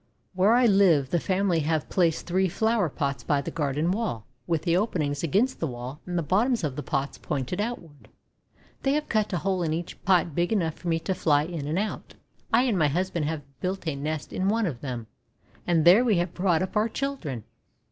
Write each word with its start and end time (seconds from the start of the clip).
Where 0.33 0.53
I 0.53 0.65
live 0.65 1.11
the 1.11 1.19
family 1.19 1.59
have 1.59 1.87
placed 1.87 2.25
three 2.25 2.49
flower 2.49 2.89
pots 2.89 3.23
by 3.23 3.39
the 3.39 3.51
garden 3.51 3.91
wall, 3.91 4.25
with 4.47 4.63
the 4.63 4.75
openings 4.75 5.21
against 5.21 5.59
the 5.59 5.67
wall 5.67 6.01
and 6.07 6.17
the 6.17 6.23
bottoms 6.23 6.63
of 6.63 6.75
the 6.75 6.81
pots 6.81 7.19
pointed 7.19 7.61
outward. 7.61 8.07
They 8.81 8.93
have 8.93 9.09
cut 9.09 9.31
a 9.31 9.37
hole 9.37 9.61
in 9.61 9.73
each 9.73 10.01
pot 10.03 10.33
big 10.33 10.51
enough 10.51 10.73
for 10.73 10.87
me 10.87 10.97
to 11.01 11.13
fly 11.13 11.43
in 11.43 11.67
and 11.67 11.77
out. 11.77 12.15
I 12.51 12.63
and 12.63 12.79
my 12.79 12.87
husband 12.87 13.25
have 13.25 13.43
built 13.59 13.87
a 13.87 13.95
nest 13.95 14.33
in 14.33 14.47
one 14.49 14.65
of 14.65 14.81
them, 14.81 15.05
and 15.67 15.85
there 15.85 16.03
we 16.03 16.17
have 16.17 16.33
brought 16.33 16.63
up 16.63 16.75
our 16.75 16.89
children. 16.89 17.43